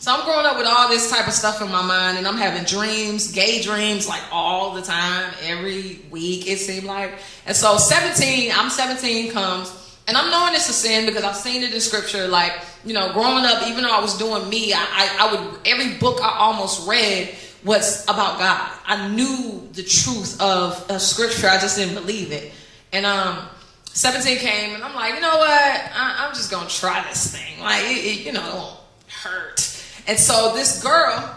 so 0.00 0.14
I'm 0.14 0.24
growing 0.24 0.46
up 0.46 0.56
with 0.56 0.66
all 0.66 0.88
this 0.88 1.10
type 1.10 1.26
of 1.26 1.32
stuff 1.32 1.60
in 1.60 1.68
my 1.68 1.82
mind, 1.82 2.18
and 2.18 2.26
I'm 2.26 2.36
having 2.36 2.64
dreams, 2.64 3.32
gay 3.32 3.60
dreams, 3.60 4.08
like 4.08 4.22
all 4.30 4.74
the 4.74 4.82
time, 4.82 5.32
every 5.42 6.00
week 6.10 6.46
it 6.46 6.58
seemed 6.58 6.84
like. 6.84 7.12
And 7.46 7.56
so 7.56 7.76
17, 7.78 8.52
I'm 8.54 8.70
17 8.70 9.32
comes, 9.32 9.98
and 10.06 10.16
I'm 10.16 10.30
knowing 10.30 10.54
it's 10.54 10.68
a 10.68 10.72
sin 10.72 11.06
because 11.06 11.24
I've 11.24 11.36
seen 11.36 11.62
it 11.62 11.74
in 11.74 11.80
scripture. 11.80 12.28
Like 12.28 12.52
you 12.84 12.94
know, 12.94 13.12
growing 13.12 13.44
up, 13.44 13.66
even 13.66 13.82
though 13.82 13.94
I 13.94 14.00
was 14.00 14.16
doing 14.16 14.48
me, 14.48 14.72
I, 14.72 14.78
I, 14.78 15.16
I 15.20 15.34
would 15.34 15.66
every 15.66 15.98
book 15.98 16.20
I 16.22 16.38
almost 16.38 16.88
read 16.88 17.34
was 17.64 18.04
about 18.04 18.38
God. 18.38 18.70
I 18.86 19.08
knew 19.08 19.68
the 19.72 19.82
truth 19.82 20.40
of, 20.40 21.02
scripture. 21.02 21.48
I 21.48 21.58
just 21.58 21.76
didn't 21.76 21.94
believe 21.94 22.32
it. 22.32 22.52
And 22.92 23.04
um, 23.04 23.48
17 23.86 24.38
came, 24.38 24.74
and 24.74 24.82
I'm 24.82 24.94
like, 24.94 25.14
you 25.14 25.20
know 25.20 25.36
what? 25.36 25.50
I, 25.50 26.26
am 26.26 26.34
just 26.34 26.50
gonna 26.50 26.68
try 26.68 27.04
this 27.08 27.34
thing. 27.34 27.60
Like, 27.60 27.82
it, 27.84 28.04
it, 28.04 28.26
you 28.26 28.32
know, 28.32 28.48
it 28.48 28.54
won't 28.54 28.80
hurt. 29.08 29.67
And 30.06 30.18
so 30.18 30.52
this 30.54 30.82
girl, 30.82 31.34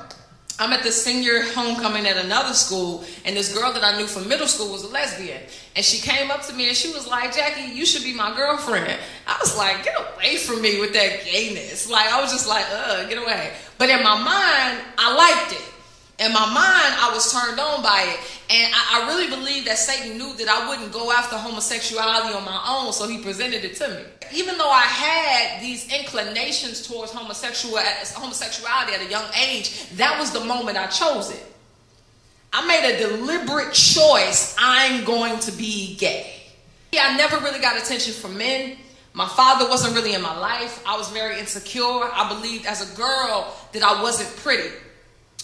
I'm 0.60 0.74
at 0.74 0.84
the 0.84 0.92
senior 0.92 1.42
homecoming 1.42 2.06
at 2.06 2.18
another 2.18 2.54
school, 2.54 3.04
and 3.26 3.36
this 3.36 3.58
girl 3.58 3.74
that 3.74 3.84
I 3.84 3.98
knew 3.98 4.06
from 4.06 4.28
middle 4.28 4.48
school 4.48 4.72
was 4.72 4.84
a 4.84 4.90
lesbian. 4.90 5.42
And 5.76 5.84
she 5.84 6.00
came 6.08 6.30
up 6.30 6.46
to 6.48 6.54
me 6.54 6.68
and 6.68 6.78
she 6.78 6.92
was 6.92 7.08
like, 7.08 7.34
Jackie, 7.34 7.74
you 7.74 7.86
should 7.86 8.04
be 8.04 8.14
my 8.14 8.36
girlfriend. 8.36 9.00
I 9.26 9.38
was 9.40 9.58
like, 9.58 9.84
get 9.84 9.96
away 9.96 10.38
from 10.38 10.62
me 10.62 10.80
with 10.80 10.94
that 10.94 11.26
gayness. 11.26 11.90
Like, 11.90 12.12
I 12.12 12.22
was 12.22 12.32
just 12.32 12.48
like, 12.48 12.66
ugh, 12.72 13.10
get 13.10 13.18
away. 13.18 13.54
But 13.78 13.90
in 13.90 14.04
my 14.04 14.16
mind, 14.16 14.86
I 14.98 15.16
liked 15.16 15.54
it. 15.54 15.68
In 16.24 16.32
my 16.34 16.46
mind, 16.46 16.94
I 17.00 17.10
was 17.12 17.32
turned 17.34 17.60
on 17.60 17.82
by 17.82 18.06
it. 18.06 18.20
And 18.52 18.74
I, 18.76 19.02
I, 19.02 19.08
really 19.08 19.30
believe 19.30 19.64
that 19.64 19.78
Satan 19.78 20.18
knew 20.18 20.34
that 20.34 20.50
I 20.50 20.68
wouldn't 20.68 20.92
go 20.92 21.10
after 21.10 21.38
homosexuality 21.38 22.34
on 22.34 22.44
my 22.44 22.62
own, 22.68 22.92
so 22.92 23.08
he 23.08 23.18
presented 23.20 23.64
it 23.64 23.78
to 23.78 23.88
me. 23.88 24.04
Even 24.34 24.58
though 24.58 24.70
I 24.70 24.82
had 24.82 25.62
these 25.62 25.88
inclinations 25.88 26.86
towards 26.86 27.14
homosexual, 27.14 27.78
homosexuality 28.14 28.94
at 28.94 29.08
a 29.08 29.10
young 29.10 29.24
age, 29.42 29.90
that 29.92 30.20
was 30.20 30.32
the 30.32 30.42
moment 30.42 30.78
I 30.78 30.88
chose 30.88 31.32
it. 31.32 31.46
I 32.52 32.68
made 32.68 32.94
a 32.94 32.98
deliberate 33.08 33.72
choice 33.72 34.54
I'm 34.60 35.06
going 35.06 35.40
to 35.40 35.54
be 35.54 35.96
gay. 35.96 36.34
Yeah, 36.92 37.08
I 37.10 37.16
never 37.16 37.38
really 37.38 37.62
got 37.62 37.82
attention 37.82 38.14
from 38.14 38.38
men. 38.38 38.76
My 39.14 39.30
father 39.30 39.70
wasn't 39.70 39.96
really 39.96 40.14
in 40.14 40.22
my 40.22 40.38
life. 40.38 40.84
I 40.86 40.98
was 40.98 41.08
very 41.12 41.40
insecure. 41.40 41.82
I 41.82 42.28
believed 42.28 42.66
as 42.66 42.94
a 42.94 42.98
girl 42.98 43.56
that 43.72 43.82
I 43.82 44.04
wasn't 44.04 44.36
pretty. 44.38 44.70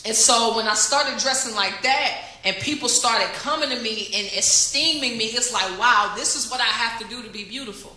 And 0.06 0.16
so 0.16 0.58
when 0.58 0.68
I 0.68 0.74
started 0.74 1.18
dressing 1.20 1.56
like 1.56 1.82
that 1.84 2.24
and 2.48 2.56
people 2.64 2.88
started 2.88 3.28
coming 3.34 3.70
to 3.70 3.76
me 3.82 4.10
and 4.16 4.26
esteeming 4.38 5.18
me, 5.18 5.26
it's 5.26 5.52
like, 5.52 5.78
wow, 5.78 6.14
this 6.16 6.38
is 6.38 6.50
what 6.50 6.62
I 6.62 6.64
have 6.64 6.98
to 7.02 7.08
do 7.10 7.22
to 7.22 7.30
be 7.30 7.44
beautiful. 7.44 7.94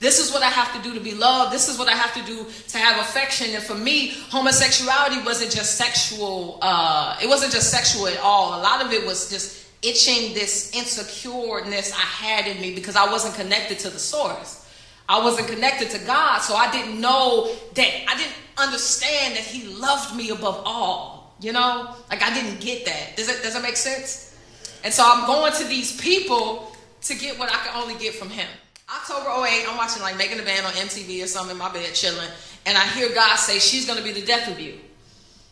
This 0.00 0.18
is 0.18 0.32
what 0.32 0.42
I 0.42 0.50
have 0.50 0.74
to 0.74 0.82
do 0.82 0.94
to 0.94 1.00
be 1.00 1.14
loved. 1.14 1.52
This 1.52 1.68
is 1.68 1.78
what 1.78 1.86
I 1.86 1.92
have 1.92 2.12
to 2.14 2.22
do 2.24 2.44
to 2.68 2.78
have 2.78 2.98
affection. 2.98 3.54
And 3.54 3.62
for 3.62 3.76
me, 3.76 4.08
homosexuality 4.30 5.24
wasn't 5.24 5.52
just 5.52 5.76
sexual. 5.78 6.58
Uh, 6.60 7.16
it 7.22 7.28
wasn't 7.28 7.52
just 7.52 7.70
sexual 7.70 8.08
at 8.08 8.18
all. 8.18 8.60
A 8.60 8.62
lot 8.62 8.84
of 8.84 8.92
it 8.92 9.06
was 9.06 9.30
just 9.30 9.64
itching 9.82 10.34
this 10.34 10.72
insecureness 10.72 11.92
I 11.92 12.26
had 12.26 12.48
in 12.48 12.60
me 12.60 12.74
because 12.74 12.96
I 12.96 13.08
wasn't 13.08 13.36
connected 13.36 13.78
to 13.80 13.90
the 13.90 14.00
source. 14.00 14.68
I 15.08 15.22
wasn't 15.22 15.46
connected 15.46 15.90
to 15.90 15.98
God, 15.98 16.38
so 16.38 16.56
I 16.56 16.68
didn't 16.72 17.00
know 17.00 17.54
that 17.74 17.88
I 18.08 18.16
didn't 18.16 18.34
understand 18.56 19.36
that 19.36 19.44
He 19.44 19.68
loved 19.68 20.16
me 20.16 20.30
above 20.30 20.62
all. 20.66 21.13
You 21.40 21.52
know, 21.52 21.94
like 22.10 22.22
I 22.22 22.32
didn't 22.32 22.60
get 22.60 22.84
that. 22.86 23.16
Does 23.16 23.28
it 23.28 23.42
does 23.42 23.54
that 23.54 23.62
make 23.62 23.76
sense? 23.76 24.36
And 24.84 24.92
so 24.92 25.02
I'm 25.06 25.26
going 25.26 25.52
to 25.54 25.64
these 25.64 25.98
people 26.00 26.72
to 27.02 27.14
get 27.14 27.38
what 27.38 27.50
I 27.50 27.56
can 27.56 27.82
only 27.82 27.94
get 27.94 28.14
from 28.14 28.30
Him. 28.30 28.46
October 28.88 29.30
08, 29.46 29.64
I'm 29.68 29.76
watching 29.76 30.02
like 30.02 30.16
Making 30.18 30.36
the 30.36 30.42
Band 30.42 30.66
on 30.66 30.72
MTV 30.72 31.24
or 31.24 31.26
something 31.26 31.52
in 31.52 31.58
my 31.58 31.72
bed 31.72 31.94
chilling, 31.94 32.28
and 32.66 32.76
I 32.76 32.86
hear 32.88 33.08
God 33.14 33.36
say, 33.36 33.58
She's 33.58 33.86
gonna 33.86 34.02
be 34.02 34.12
the 34.12 34.24
death 34.24 34.50
of 34.50 34.60
you. 34.60 34.74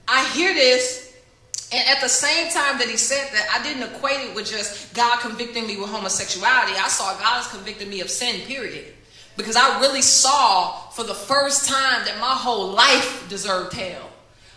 I 0.06 0.24
hear 0.32 0.52
this, 0.52 1.16
and 1.72 1.88
at 1.88 2.02
the 2.02 2.08
same 2.08 2.52
time 2.52 2.78
that 2.78 2.88
He 2.88 2.96
said 2.98 3.28
that, 3.32 3.48
I 3.58 3.62
didn't 3.62 3.94
equate 3.94 4.20
it 4.20 4.34
with 4.34 4.50
just 4.50 4.94
God 4.94 5.20
convicting 5.20 5.66
me 5.66 5.78
with 5.78 5.88
homosexuality. 5.88 6.72
I 6.78 6.88
saw 6.88 7.18
God 7.18 7.40
is 7.40 7.48
convicting 7.48 7.88
me 7.88 8.00
of 8.02 8.10
sin, 8.10 8.42
period. 8.46 8.92
Because 9.36 9.56
I 9.56 9.80
really 9.80 10.02
saw 10.02 10.72
for 10.90 11.04
the 11.04 11.14
first 11.14 11.66
time 11.66 12.04
that 12.04 12.18
my 12.20 12.34
whole 12.34 12.68
life 12.68 13.26
deserved 13.30 13.72
hell. 13.72 14.11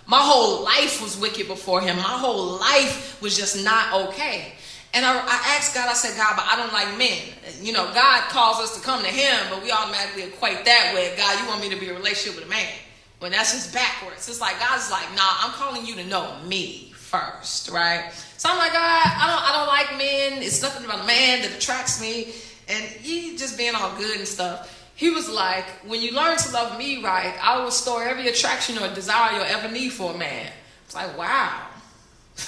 My 0.07 0.19
whole 0.19 0.63
life 0.63 1.01
was 1.01 1.17
wicked 1.17 1.47
before 1.47 1.81
Him. 1.81 1.97
My 1.97 2.03
whole 2.03 2.57
life 2.57 3.19
was 3.21 3.35
just 3.35 3.63
not 3.63 4.09
okay. 4.09 4.53
And 4.93 5.05
I, 5.05 5.13
I, 5.13 5.57
asked 5.57 5.75
God, 5.75 5.89
I 5.89 5.93
said, 5.93 6.15
God, 6.15 6.35
but 6.37 6.45
I 6.47 6.55
don't 6.55 6.71
like 6.71 6.97
men. 6.97 7.19
You 7.61 7.73
know, 7.73 7.91
God 7.93 8.29
calls 8.29 8.59
us 8.59 8.77
to 8.77 8.81
come 8.81 9.01
to 9.01 9.09
Him, 9.09 9.35
but 9.49 9.61
we 9.61 9.71
automatically 9.71 10.23
equate 10.23 10.63
that 10.63 10.91
with, 10.93 11.17
God, 11.17 11.37
you 11.41 11.47
want 11.49 11.61
me 11.61 11.69
to 11.69 11.75
be 11.75 11.87
in 11.87 11.95
a 11.95 11.97
relationship 11.97 12.39
with 12.39 12.47
a 12.47 12.49
man. 12.49 12.73
When 13.19 13.31
that's 13.31 13.53
just 13.53 13.73
backwards. 13.73 14.29
It's 14.29 14.39
like, 14.39 14.59
God's 14.59 14.91
like, 14.91 15.09
nah, 15.15 15.21
I'm 15.41 15.51
calling 15.51 15.85
you 15.85 15.95
to 15.95 16.05
know 16.05 16.37
me 16.45 16.93
first, 16.95 17.69
right? 17.71 18.11
So 18.37 18.49
I'm 18.49 18.57
like, 18.57 18.73
God, 18.73 19.01
I 19.05 19.27
don't, 19.27 19.43
I 19.43 19.57
don't 19.57 19.67
like 19.67 19.97
men. 19.97 20.43
It's 20.43 20.61
nothing 20.61 20.85
about 20.85 21.03
a 21.03 21.07
man 21.07 21.41
that 21.41 21.55
attracts 21.55 21.99
me. 21.99 22.33
And 22.67 22.83
he 22.83 23.37
just 23.37 23.57
being 23.57 23.75
all 23.75 23.95
good 23.97 24.17
and 24.17 24.27
stuff. 24.27 24.84
He 24.95 25.09
was 25.09 25.29
like, 25.29 25.65
when 25.85 26.01
you 26.01 26.13
learn 26.13 26.37
to 26.37 26.51
love 26.51 26.79
me 26.79 27.03
right, 27.03 27.35
I 27.41 27.57
will 27.57 27.65
restore 27.65 28.03
every 28.03 28.27
attraction 28.29 28.77
or 28.77 28.93
desire 28.93 29.33
you'll 29.33 29.43
ever 29.43 29.69
need 29.69 29.89
for 29.89 30.13
a 30.13 30.17
man. 30.17 30.49
It's 30.85 30.95
like, 30.95 31.17
wow. 31.17 31.67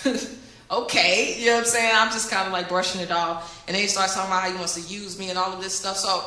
okay, 0.71 1.35
you 1.39 1.47
know 1.47 1.55
what 1.55 1.59
I'm 1.59 1.65
saying? 1.65 1.91
I'm 1.93 2.11
just 2.11 2.31
kind 2.31 2.47
of 2.47 2.53
like 2.53 2.69
brushing 2.69 3.01
it 3.01 3.11
off. 3.11 3.63
And 3.67 3.75
then 3.75 3.81
he 3.81 3.89
starts 3.89 4.15
talking 4.15 4.31
about 4.31 4.43
how 4.43 4.51
he 4.51 4.55
wants 4.55 4.75
to 4.75 4.93
use 4.93 5.19
me 5.19 5.29
and 5.29 5.37
all 5.37 5.51
of 5.51 5.61
this 5.61 5.77
stuff. 5.77 5.97
So 5.97 6.23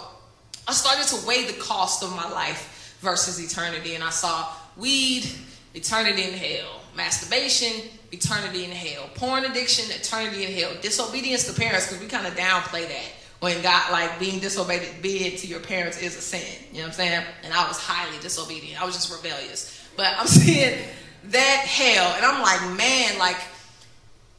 I 0.69 0.73
started 0.73 1.07
to 1.17 1.27
weigh 1.27 1.47
the 1.47 1.59
cost 1.59 2.03
of 2.03 2.15
my 2.15 2.29
life 2.31 2.99
versus 3.00 3.43
eternity. 3.43 3.95
And 3.95 4.05
I 4.05 4.11
saw 4.11 4.47
weed, 4.77 5.27
eternity 5.75 6.25
in 6.25 6.35
hell. 6.35 6.83
Masturbation, 6.95 7.89
eternity 8.12 8.65
in 8.65 8.73
hell. 8.73 9.09
Porn 9.15 9.47
addiction, 9.47 9.91
eternity 9.91 10.45
in 10.45 10.53
hell. 10.53 10.73
Disobedience 10.83 11.47
to 11.47 11.59
parents, 11.59 11.87
because 11.87 12.03
we 12.03 12.09
kind 12.09 12.27
of 12.27 12.35
downplay 12.35 12.87
that. 12.89 13.12
When 13.41 13.63
God, 13.63 13.91
like 13.91 14.21
being 14.21 14.39
disobedient 14.39 15.39
to 15.39 15.47
your 15.47 15.61
parents 15.61 16.01
is 16.01 16.17
a 16.17 16.21
sin. 16.21 16.41
You 16.73 16.79
know 16.79 16.81
what 16.83 16.87
I'm 16.89 16.93
saying? 16.93 17.25
And 17.43 17.53
I 17.55 17.67
was 17.67 17.79
highly 17.79 18.19
disobedient. 18.21 18.81
I 18.81 18.85
was 18.85 18.95
just 18.95 19.11
rebellious. 19.11 19.89
But 19.97 20.15
I'm 20.19 20.27
seeing 20.27 20.79
that 21.25 21.65
hell, 21.67 22.15
and 22.17 22.25
I'm 22.25 22.43
like, 22.43 22.79
man, 22.79 23.19
like, 23.19 23.39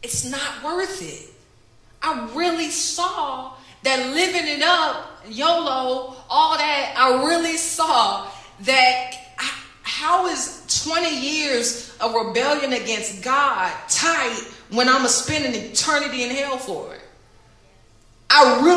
it's 0.04 0.30
not 0.30 0.64
worth 0.64 1.02
it. 1.02 1.30
I 2.02 2.30
really 2.34 2.70
saw 2.70 3.54
that 3.84 4.14
living 4.14 4.48
it 4.48 4.62
up, 4.64 5.24
YOLO, 5.28 6.16
all 6.30 6.58
that, 6.58 6.94
I 6.98 7.24
really 7.28 7.58
saw 7.58 8.28
that 8.62 9.14
how 9.84 10.28
is 10.28 10.84
20 10.86 11.20
years 11.20 11.96
of 12.00 12.14
rebellion 12.14 12.74
against 12.74 13.24
God 13.24 13.72
tight 13.88 14.42
when 14.70 14.88
I'm 14.88 14.98
going 14.98 15.08
to 15.08 15.10
spend 15.10 15.46
an 15.46 15.54
eternity 15.54 16.24
in 16.24 16.32
hell 16.32 16.58
for 16.58 16.96
it? 16.96 17.02
I 18.30 18.62
really. 18.64 18.71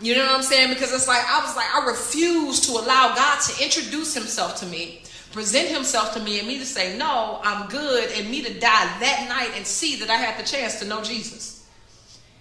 You 0.00 0.14
know 0.14 0.26
what 0.26 0.34
I'm 0.36 0.42
saying? 0.42 0.68
Because 0.68 0.92
it's 0.92 1.08
like, 1.08 1.24
I 1.26 1.40
was 1.40 1.56
like, 1.56 1.74
I 1.74 1.86
refuse 1.86 2.60
to 2.66 2.72
allow 2.72 3.14
God 3.14 3.40
to 3.40 3.64
introduce 3.64 4.14
himself 4.14 4.56
to 4.60 4.66
me 4.66 5.02
present 5.36 5.68
himself 5.68 6.14
to 6.14 6.20
me 6.20 6.38
and 6.38 6.48
me 6.48 6.58
to 6.58 6.64
say, 6.64 6.96
No, 6.96 7.38
I'm 7.42 7.68
good, 7.68 8.10
and 8.12 8.30
me 8.30 8.42
to 8.42 8.54
die 8.54 8.98
that 9.00 9.26
night 9.28 9.50
and 9.54 9.66
see 9.66 9.96
that 9.96 10.08
I 10.08 10.14
had 10.14 10.42
the 10.42 10.48
chance 10.48 10.80
to 10.80 10.86
know 10.86 11.02
Jesus. 11.02 11.68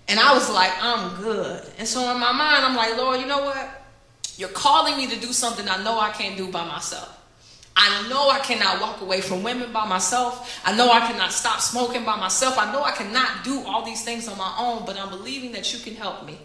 And 0.07 0.17
I 0.17 0.33
was 0.33 0.49
like, 0.49 0.71
I'm 0.81 1.21
good. 1.21 1.61
And 1.77 1.87
so 1.87 2.09
in 2.11 2.19
my 2.19 2.31
mind, 2.31 2.63
I'm 2.63 2.75
like, 2.75 2.95
Lord, 2.95 3.19
you 3.19 3.25
know 3.25 3.43
what? 3.43 3.83
You're 4.37 4.49
calling 4.49 4.97
me 4.97 5.07
to 5.07 5.19
do 5.19 5.33
something 5.33 5.67
I 5.67 5.83
know 5.83 5.99
I 5.99 6.11
can't 6.11 6.37
do 6.37 6.49
by 6.49 6.65
myself. 6.65 7.11
I 7.75 8.07
know 8.07 8.29
I 8.29 8.39
cannot 8.39 8.81
walk 8.81 9.01
away 9.01 9.19
from 9.19 9.43
women 9.43 9.73
by 9.73 9.85
myself. 9.85 10.61
I 10.63 10.75
know 10.77 10.89
I 10.89 10.99
cannot 11.01 11.33
stop 11.33 11.59
smoking 11.59 12.05
by 12.05 12.17
myself. 12.17 12.57
I 12.57 12.71
know 12.71 12.81
I 12.81 12.91
cannot 12.91 13.43
do 13.43 13.61
all 13.65 13.83
these 13.83 14.05
things 14.05 14.29
on 14.29 14.37
my 14.37 14.55
own, 14.57 14.85
but 14.85 14.97
I'm 14.97 15.09
believing 15.09 15.51
that 15.53 15.73
you 15.73 15.79
can 15.79 15.95
help 15.95 16.25
me. 16.25 16.37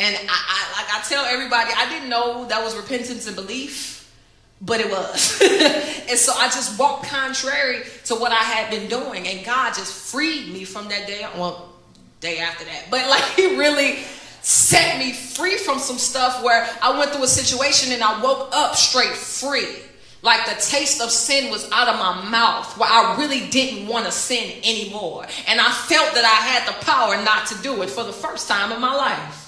And 0.00 0.16
I, 0.16 0.38
I 0.56 0.82
like 0.82 0.94
I 0.94 1.08
tell 1.08 1.24
everybody, 1.24 1.70
I 1.76 1.88
didn't 1.90 2.08
know 2.08 2.46
that 2.46 2.64
was 2.64 2.74
repentance 2.76 3.26
and 3.26 3.36
belief 3.36 3.98
but 4.62 4.78
it 4.80 4.90
was. 4.90 5.40
and 6.10 6.18
so 6.18 6.32
I 6.34 6.46
just 6.48 6.78
walked 6.78 7.06
contrary 7.06 7.80
to 8.04 8.14
what 8.14 8.30
I 8.30 8.42
had 8.42 8.70
been 8.70 8.88
doing, 8.88 9.26
and 9.26 9.44
God 9.44 9.72
just 9.74 10.12
freed 10.12 10.52
me 10.52 10.64
from 10.64 10.88
that 10.88 11.06
day. 11.06 11.26
Well, 11.34 11.72
day 12.20 12.38
after 12.38 12.64
that, 12.64 12.86
but 12.90 13.08
like 13.08 13.22
He 13.36 13.56
really 13.56 13.98
set 14.42 14.98
me 14.98 15.12
free 15.12 15.56
from 15.56 15.78
some 15.78 15.98
stuff 15.98 16.42
where 16.42 16.68
I 16.82 16.98
went 16.98 17.12
through 17.12 17.24
a 17.24 17.28
situation 17.28 17.92
and 17.92 18.02
I 18.02 18.22
woke 18.22 18.50
up 18.52 18.74
straight 18.74 19.14
free. 19.14 19.68
Like 20.22 20.44
the 20.44 20.60
taste 20.60 21.00
of 21.00 21.10
sin 21.10 21.50
was 21.50 21.70
out 21.72 21.88
of 21.88 21.98
my 21.98 22.28
mouth, 22.28 22.76
where 22.76 22.88
I 22.90 23.16
really 23.18 23.48
didn't 23.48 23.86
want 23.86 24.04
to 24.04 24.12
sin 24.12 24.52
anymore. 24.64 25.26
And 25.46 25.58
I 25.58 25.70
felt 25.70 26.14
that 26.14 26.24
I 26.24 26.46
had 26.46 26.68
the 26.68 26.84
power 26.84 27.22
not 27.24 27.46
to 27.48 27.62
do 27.62 27.82
it 27.82 27.88
for 27.88 28.04
the 28.04 28.12
first 28.12 28.46
time 28.46 28.70
in 28.70 28.80
my 28.82 28.94
life. 28.94 29.39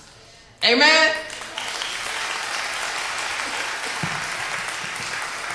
Amen. 0.65 1.15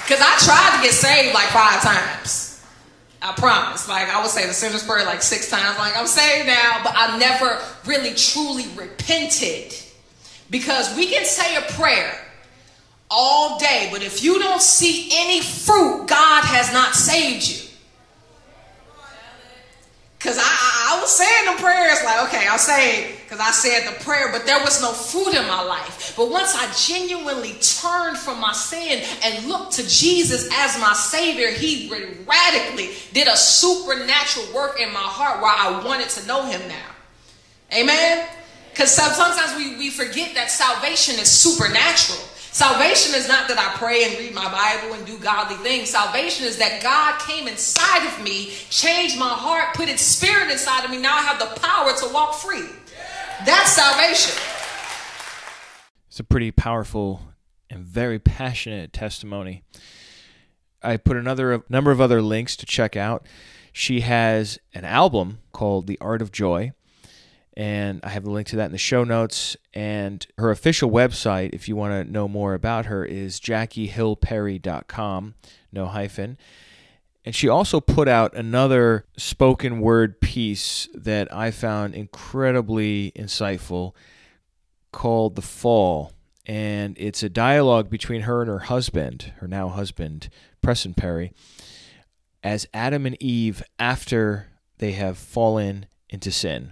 Because 0.03 0.21
I 0.21 0.37
tried 0.39 0.77
to 0.77 0.83
get 0.83 0.93
saved 0.93 1.33
like 1.33 1.47
five 1.47 1.81
times. 1.81 2.63
I 3.21 3.33
promise. 3.33 3.89
Like 3.89 4.07
I 4.07 4.21
would 4.21 4.29
say 4.29 4.47
the 4.47 4.53
sinner's 4.53 4.83
prayer 4.83 5.05
like 5.05 5.21
six 5.21 5.49
times. 5.49 5.77
Like 5.77 5.97
I'm 5.97 6.07
saved 6.07 6.47
now, 6.47 6.81
but 6.83 6.93
I 6.95 7.17
never 7.17 7.59
really 7.85 8.13
truly 8.13 8.67
repented. 8.75 9.75
Because 10.49 10.95
we 10.95 11.07
can 11.07 11.25
say 11.25 11.57
a 11.57 11.61
prayer 11.73 12.13
all 13.09 13.59
day, 13.59 13.89
but 13.91 14.01
if 14.01 14.23
you 14.23 14.39
don't 14.39 14.61
see 14.61 15.09
any 15.13 15.41
fruit, 15.41 16.07
God 16.07 16.43
has 16.45 16.71
not 16.71 16.93
saved 16.93 17.47
you. 17.49 17.67
Because 20.17 20.37
I, 20.37 20.41
I, 20.41 20.97
I, 20.97 21.01
was 21.01 21.11
saying 21.11 21.55
the 21.55 21.61
prayers 21.61 22.03
like, 22.03 22.27
okay, 22.27 22.47
I'll 22.47 22.57
say 22.57 23.16
because 23.27 23.41
I 23.41 23.51
said 23.51 23.91
the 23.91 24.03
prayer, 24.05 24.31
but 24.31 24.45
there 24.45 24.59
was 24.59 24.81
no 24.81 24.93
fruit 24.93 25.35
in 25.35 25.45
my 25.47 25.61
life. 25.61 26.13
But 26.15 26.29
once 26.29 26.55
I 26.55 26.71
genuinely 26.73 27.55
turned 27.59 28.17
from 28.17 28.39
my 28.39 28.53
sin 28.53 29.03
and 29.21 29.45
looked 29.49 29.73
to 29.73 29.83
Jesus 29.83 30.47
as 30.53 30.79
my 30.79 30.93
Savior, 30.93 31.51
He 31.51 31.91
radically 32.25 32.91
did 33.11 33.27
a 33.27 33.35
supernatural 33.35 34.45
work 34.55 34.79
in 34.79 34.93
my 34.93 34.99
heart 34.99 35.41
where 35.41 35.51
I 35.51 35.83
wanted 35.85 36.07
to 36.11 36.25
know 36.25 36.45
Him 36.45 36.61
now. 36.69 37.77
Amen? 37.77 38.25
Because 38.69 38.91
sometimes 38.91 39.57
we, 39.57 39.75
we 39.75 39.89
forget 39.89 40.33
that 40.35 40.49
salvation 40.49 41.15
is 41.15 41.29
supernatural. 41.29 42.19
Salvation 42.51 43.13
is 43.13 43.27
not 43.27 43.49
that 43.49 43.59
I 43.59 43.77
pray 43.77 44.05
and 44.05 44.17
read 44.17 44.33
my 44.33 44.49
Bible 44.49 44.95
and 44.95 45.05
do 45.05 45.17
godly 45.17 45.57
things. 45.57 45.89
Salvation 45.89 46.47
is 46.47 46.57
that 46.59 46.81
God 46.81 47.19
came 47.27 47.45
inside 47.47 48.07
of 48.07 48.23
me, 48.23 48.51
changed 48.69 49.19
my 49.19 49.27
heart, 49.27 49.75
put 49.75 49.89
his 49.89 49.99
spirit 49.99 50.49
inside 50.49 50.85
of 50.85 50.91
me. 50.91 50.97
Now 50.97 51.17
I 51.17 51.23
have 51.23 51.39
the 51.39 51.59
power 51.59 51.91
to 51.91 52.13
walk 52.13 52.35
free. 52.35 52.63
That's 53.45 53.71
salvation. 53.71 54.35
It's 56.07 56.19
a 56.19 56.23
pretty 56.23 56.51
powerful 56.51 57.21
and 57.69 57.83
very 57.85 58.19
passionate 58.19 58.93
testimony. 58.93 59.63
I 60.81 60.97
put 60.97 61.17
another 61.17 61.63
number 61.69 61.91
of 61.91 62.01
other 62.01 62.21
links 62.21 62.55
to 62.57 62.65
check 62.65 62.95
out. 62.95 63.25
She 63.71 64.01
has 64.01 64.57
an 64.73 64.85
album 64.85 65.39
called 65.51 65.87
The 65.87 65.97
Art 65.99 66.21
of 66.21 66.31
Joy 66.31 66.71
and 67.57 68.01
I 68.03 68.09
have 68.09 68.23
the 68.23 68.29
link 68.29 68.45
to 68.49 68.55
that 68.57 68.67
in 68.67 68.71
the 68.71 68.77
show 68.77 69.03
notes. 69.03 69.57
And 69.73 70.25
her 70.37 70.51
official 70.51 70.91
website, 70.91 71.55
if 71.55 71.67
you 71.67 71.75
want 71.75 71.91
to 71.93 72.09
know 72.09 72.27
more 72.27 72.53
about 72.53 72.85
her, 72.85 73.03
is 73.03 73.39
jackiehillperry.com, 73.39 75.33
no 75.71 75.87
hyphen. 75.87 76.37
And 77.27 77.35
she 77.35 77.49
also 77.49 77.81
put 77.81 78.07
out 78.07 78.37
another 78.37 79.03
spoken 79.17 79.81
word 79.81 80.21
piece 80.21 80.87
that 80.93 81.27
I 81.35 81.51
found 81.51 81.93
incredibly 81.93 83.11
insightful 83.17 83.91
called 84.93 85.35
The 85.35 85.41
Fall. 85.41 86.13
And 86.45 86.95
it's 86.97 87.23
a 87.23 87.29
dialogue 87.29 87.89
between 87.89 88.21
her 88.21 88.39
and 88.39 88.49
her 88.49 88.59
husband, 88.59 89.33
her 89.39 89.47
now 89.49 89.67
husband, 89.67 90.29
Preston 90.61 90.93
Perry, 90.93 91.33
as 92.43 92.65
Adam 92.73 93.05
and 93.05 93.21
Eve 93.21 93.61
after 93.77 94.47
they 94.77 94.93
have 94.93 95.17
fallen 95.17 95.87
into 96.09 96.31
sin 96.31 96.71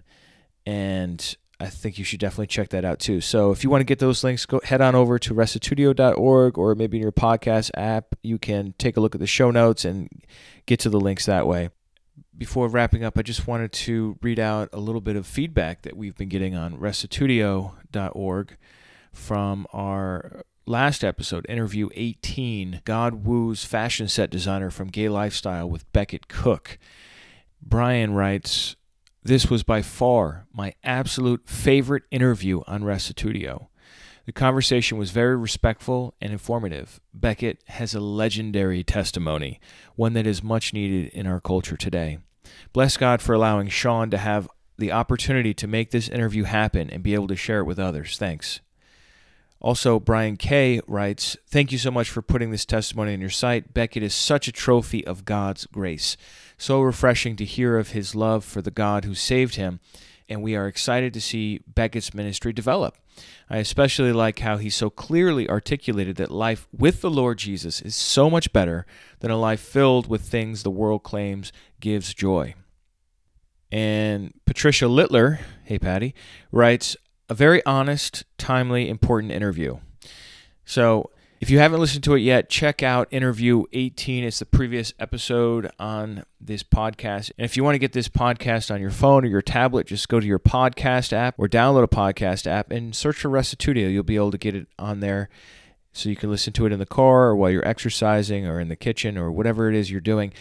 and 0.65 1.35
I 1.59 1.67
think 1.67 1.97
you 1.97 2.03
should 2.03 2.19
definitely 2.19 2.47
check 2.47 2.69
that 2.69 2.83
out 2.83 2.99
too. 2.99 3.21
So 3.21 3.51
if 3.51 3.63
you 3.63 3.69
want 3.69 3.81
to 3.81 3.85
get 3.85 3.99
those 3.99 4.23
links, 4.23 4.45
go 4.45 4.59
head 4.63 4.81
on 4.81 4.93
over 4.93 5.17
to 5.19 5.33
restitutio.org 5.33 6.57
or 6.57 6.75
maybe 6.75 6.97
in 6.97 7.03
your 7.03 7.11
podcast 7.13 7.71
app. 7.75 8.15
You 8.21 8.37
can 8.37 8.73
take 8.77 8.97
a 8.97 8.99
look 8.99 9.15
at 9.15 9.21
the 9.21 9.27
show 9.27 9.51
notes 9.51 9.85
and 9.85 10.09
get 10.65 10.79
to 10.81 10.89
the 10.89 10.99
links 10.99 11.25
that 11.25 11.47
way. 11.47 11.69
Before 12.37 12.67
wrapping 12.67 13.05
up, 13.05 13.17
I 13.17 13.21
just 13.21 13.47
wanted 13.47 13.71
to 13.71 14.17
read 14.21 14.39
out 14.39 14.69
a 14.73 14.79
little 14.79 14.99
bit 14.99 15.15
of 15.15 15.25
feedback 15.25 15.83
that 15.83 15.95
we've 15.95 16.15
been 16.15 16.27
getting 16.27 16.55
on 16.55 16.77
restitutio.org 16.77 18.57
from 19.13 19.65
our 19.71 20.43
last 20.65 21.03
episode, 21.03 21.45
interview 21.47 21.89
18, 21.93 22.81
God 22.83 23.25
Woos 23.25 23.63
fashion 23.63 24.09
set 24.09 24.29
designer 24.29 24.69
from 24.69 24.89
Gay 24.89 25.07
Lifestyle 25.07 25.69
with 25.69 25.91
Becket 25.93 26.27
Cook. 26.27 26.77
Brian 27.61 28.13
writes, 28.13 28.75
This 29.25 29.49
was 29.49 29.63
by 29.63 29.81
far 29.81 30.45
my 30.53 30.75
absolute 30.83 31.49
favorite 31.49 32.03
interview 32.11 32.61
on 32.67 32.83
Restitutio. 32.83 33.69
The 34.27 34.31
conversation 34.31 34.99
was 34.99 35.09
very 35.09 35.35
respectful 35.35 36.13
and 36.21 36.31
informative. 36.31 37.01
Becket 37.11 37.57
has 37.69 37.95
a 37.95 37.99
legendary 37.99 38.83
testimony, 38.83 39.59
one 39.95 40.13
that 40.13 40.27
is 40.27 40.43
much 40.43 40.73
needed 40.73 41.11
in 41.11 41.25
our 41.25 41.41
culture 41.41 41.75
today. 41.75 42.19
Bless 42.71 42.97
God 42.97 43.19
for 43.19 43.33
allowing 43.33 43.67
Sean 43.67 44.11
to 44.11 44.19
have 44.19 44.47
the 44.77 44.91
opportunity 44.91 45.55
to 45.55 45.65
make 45.65 45.89
this 45.89 46.07
interview 46.07 46.43
happen 46.43 46.91
and 46.91 47.01
be 47.01 47.15
able 47.15 47.27
to 47.29 47.35
share 47.35 47.61
it 47.61 47.65
with 47.65 47.79
others. 47.79 48.19
Thanks. 48.19 48.59
Also, 49.65 49.99
Brian 49.99 50.37
K. 50.37 50.79
writes, 50.85 51.37
Thank 51.47 51.71
you 51.71 51.79
so 51.79 51.89
much 51.89 52.07
for 52.07 52.21
putting 52.21 52.51
this 52.51 52.67
testimony 52.67 53.15
on 53.15 53.19
your 53.19 53.31
site. 53.31 53.73
Becket 53.73 54.03
is 54.03 54.13
such 54.13 54.47
a 54.47 54.51
trophy 54.51 55.03
of 55.07 55.25
God's 55.25 55.65
grace. 55.65 56.17
So 56.55 56.81
refreshing 56.81 57.35
to 57.37 57.45
hear 57.45 57.79
of 57.79 57.89
his 57.89 58.13
love 58.13 58.45
for 58.45 58.61
the 58.61 58.69
God 58.69 59.05
who 59.05 59.15
saved 59.15 59.55
him, 59.55 59.79
and 60.29 60.43
we 60.43 60.55
are 60.55 60.67
excited 60.67 61.15
to 61.15 61.19
see 61.19 61.61
Becket's 61.65 62.13
ministry 62.13 62.53
develop. 62.53 62.95
I 63.49 63.57
especially 63.57 64.13
like 64.13 64.37
how 64.37 64.57
he 64.57 64.69
so 64.69 64.91
clearly 64.91 65.49
articulated 65.49 66.17
that 66.17 66.29
life 66.29 66.67
with 66.71 67.01
the 67.01 67.09
Lord 67.09 67.39
Jesus 67.39 67.81
is 67.81 67.95
so 67.95 68.29
much 68.29 68.53
better 68.53 68.85
than 69.21 69.31
a 69.31 69.35
life 69.35 69.61
filled 69.61 70.05
with 70.05 70.21
things 70.21 70.61
the 70.61 70.69
world 70.69 71.01
claims 71.01 71.51
gives 71.79 72.13
joy. 72.13 72.53
And 73.71 74.31
Patricia 74.45 74.87
Littler, 74.87 75.39
hey 75.63 75.79
Patty, 75.79 76.13
writes, 76.51 76.95
a 77.29 77.33
very 77.33 77.65
honest, 77.65 78.23
timely, 78.37 78.89
important 78.89 79.31
interview. 79.31 79.77
So, 80.65 81.11
if 81.41 81.49
you 81.49 81.59
haven't 81.59 81.81
listened 81.81 82.03
to 82.05 82.15
it 82.15 82.21
yet, 82.21 82.49
check 82.49 82.81
out 82.81 83.07
interview 83.11 83.65
18. 83.73 84.23
It's 84.23 84.39
the 84.39 84.45
previous 84.45 84.93
episode 84.99 85.69
on 85.77 86.23
this 86.39 86.63
podcast. 86.63 87.31
And 87.37 87.45
if 87.45 87.57
you 87.57 87.63
want 87.63 87.75
to 87.75 87.79
get 87.79 87.91
this 87.91 88.07
podcast 88.07 88.73
on 88.73 88.79
your 88.79 88.89
phone 88.89 89.25
or 89.25 89.27
your 89.27 89.41
tablet, 89.41 89.85
just 89.85 90.07
go 90.07 90.19
to 90.19 90.25
your 90.25 90.39
podcast 90.39 91.11
app 91.11 91.35
or 91.37 91.47
download 91.47 91.83
a 91.83 91.87
podcast 91.87 92.47
app 92.47 92.71
and 92.71 92.95
search 92.95 93.17
for 93.17 93.29
Restitutio. 93.29 93.91
You'll 93.91 94.03
be 94.03 94.15
able 94.15 94.31
to 94.31 94.37
get 94.37 94.55
it 94.55 94.67
on 94.79 95.01
there 95.01 95.29
so 95.91 96.09
you 96.09 96.15
can 96.15 96.31
listen 96.31 96.53
to 96.53 96.65
it 96.65 96.71
in 96.71 96.79
the 96.79 96.85
car 96.85 97.27
or 97.27 97.35
while 97.35 97.51
you're 97.51 97.67
exercising 97.67 98.47
or 98.47 98.59
in 98.59 98.69
the 98.69 98.75
kitchen 98.75 99.17
or 99.17 99.31
whatever 99.31 99.69
it 99.69 99.75
is 99.75 99.91
you're 99.91 100.01
doing. 100.01 100.33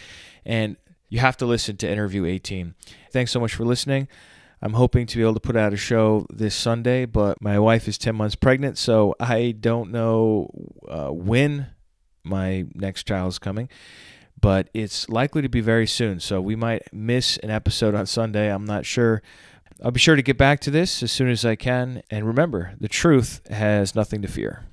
And 0.45 0.77
you 1.09 1.19
have 1.19 1.37
to 1.37 1.45
listen 1.45 1.77
to 1.77 1.89
interview 1.89 2.25
18. 2.25 2.73
Thanks 3.11 3.31
so 3.31 3.39
much 3.39 3.53
for 3.53 3.65
listening. 3.65 4.07
I'm 4.65 4.73
hoping 4.73 5.05
to 5.05 5.17
be 5.17 5.21
able 5.21 5.35
to 5.35 5.39
put 5.39 5.55
out 5.55 5.73
a 5.73 5.77
show 5.77 6.25
this 6.27 6.55
Sunday, 6.55 7.05
but 7.05 7.39
my 7.39 7.59
wife 7.59 7.87
is 7.87 7.99
10 7.99 8.15
months 8.15 8.33
pregnant, 8.33 8.79
so 8.79 9.13
I 9.19 9.51
don't 9.51 9.91
know 9.91 10.49
uh, 10.89 11.09
when 11.09 11.67
my 12.23 12.65
next 12.73 13.03
child 13.03 13.27
is 13.27 13.37
coming, 13.37 13.69
but 14.41 14.71
it's 14.73 15.07
likely 15.07 15.43
to 15.43 15.49
be 15.49 15.61
very 15.61 15.85
soon. 15.85 16.19
So 16.19 16.41
we 16.41 16.55
might 16.55 16.91
miss 16.91 17.37
an 17.43 17.51
episode 17.51 17.93
on 17.93 18.07
Sunday. 18.07 18.51
I'm 18.51 18.65
not 18.65 18.87
sure. 18.87 19.21
I'll 19.83 19.91
be 19.91 19.99
sure 19.99 20.15
to 20.15 20.23
get 20.23 20.35
back 20.35 20.61
to 20.61 20.71
this 20.71 21.03
as 21.03 21.11
soon 21.11 21.29
as 21.29 21.45
I 21.45 21.55
can. 21.55 22.01
And 22.09 22.25
remember, 22.25 22.73
the 22.79 22.89
truth 22.89 23.47
has 23.51 23.93
nothing 23.93 24.23
to 24.23 24.27
fear. 24.27 24.63